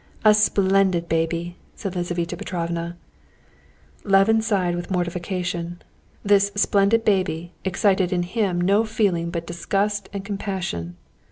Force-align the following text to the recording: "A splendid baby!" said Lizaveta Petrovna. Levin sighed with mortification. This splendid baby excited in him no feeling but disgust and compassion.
"A 0.25 0.33
splendid 0.33 1.07
baby!" 1.07 1.57
said 1.75 1.95
Lizaveta 1.95 2.35
Petrovna. 2.35 2.97
Levin 4.03 4.41
sighed 4.41 4.75
with 4.75 4.89
mortification. 4.89 5.79
This 6.23 6.51
splendid 6.55 7.05
baby 7.05 7.53
excited 7.63 8.11
in 8.11 8.23
him 8.23 8.59
no 8.59 8.83
feeling 8.83 9.29
but 9.29 9.45
disgust 9.45 10.09
and 10.11 10.25
compassion. 10.25 10.95